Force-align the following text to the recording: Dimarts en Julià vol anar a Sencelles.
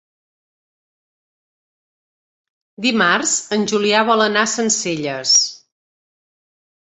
Dimarts 2.85 3.33
en 3.57 3.67
Julià 3.73 4.01
vol 4.09 4.23
anar 4.25 4.45
a 4.49 4.53
Sencelles. 4.55 5.35